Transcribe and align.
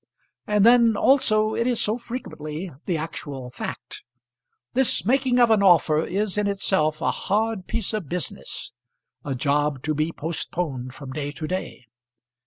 And 0.47 0.65
then, 0.65 0.97
also, 0.97 1.53
it 1.53 1.67
is 1.67 1.79
so 1.79 1.99
frequently 1.99 2.71
the 2.87 2.97
actual 2.97 3.51
fact. 3.51 4.01
This 4.73 5.05
making 5.05 5.37
of 5.37 5.51
an 5.51 5.61
offer 5.61 6.03
is 6.03 6.39
in 6.39 6.47
itself 6.47 7.01
a 7.03 7.11
hard 7.11 7.67
piece 7.67 7.93
of 7.93 8.09
business, 8.09 8.71
a 9.23 9.35
job 9.35 9.83
to 9.83 9.93
be 9.93 10.11
postponed 10.11 10.95
from 10.95 11.13
day 11.13 11.29
to 11.29 11.47
day. 11.47 11.85